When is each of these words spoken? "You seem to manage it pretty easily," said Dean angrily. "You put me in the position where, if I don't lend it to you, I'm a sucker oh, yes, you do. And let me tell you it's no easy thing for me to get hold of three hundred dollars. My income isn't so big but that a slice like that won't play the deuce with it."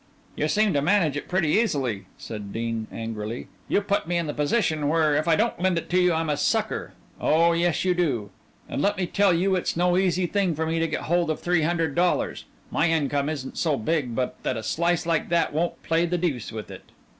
"You 0.35 0.47
seem 0.47 0.73
to 0.73 0.81
manage 0.81 1.15
it 1.15 1.27
pretty 1.27 1.49
easily," 1.49 2.05
said 2.17 2.51
Dean 2.51 2.87
angrily. 2.91 3.49
"You 3.67 3.81
put 3.81 4.07
me 4.07 4.17
in 4.17 4.25
the 4.25 4.33
position 4.33 4.87
where, 4.87 5.13
if 5.13 5.27
I 5.27 5.35
don't 5.35 5.61
lend 5.61 5.77
it 5.77 5.91
to 5.91 5.99
you, 5.99 6.11
I'm 6.11 6.27
a 6.31 6.37
sucker 6.37 6.93
oh, 7.19 7.51
yes, 7.51 7.85
you 7.85 7.93
do. 7.93 8.31
And 8.67 8.81
let 8.81 8.97
me 8.97 9.05
tell 9.05 9.31
you 9.31 9.53
it's 9.53 9.77
no 9.77 9.97
easy 9.99 10.25
thing 10.25 10.55
for 10.55 10.65
me 10.65 10.79
to 10.79 10.87
get 10.87 11.01
hold 11.01 11.29
of 11.29 11.39
three 11.39 11.61
hundred 11.61 11.93
dollars. 11.93 12.45
My 12.71 12.89
income 12.89 13.29
isn't 13.29 13.59
so 13.59 13.77
big 13.77 14.15
but 14.15 14.41
that 14.41 14.57
a 14.57 14.63
slice 14.63 15.05
like 15.05 15.29
that 15.29 15.53
won't 15.53 15.83
play 15.83 16.07
the 16.07 16.17
deuce 16.17 16.51
with 16.51 16.71
it." 16.71 16.81